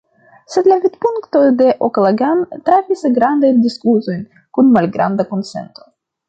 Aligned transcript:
Sed 0.51 0.67
la 0.69 0.77
vidpunkto 0.85 1.41
de 1.59 1.67
O’Callaghan 1.87 2.41
trafis 2.69 3.05
grandajn 3.19 3.61
diskutojn 3.67 4.25
kun 4.59 4.73
malgranda 4.79 5.29
konsento. 5.37 5.89